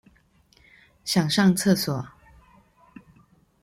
[1.05, 2.03] 想上廁所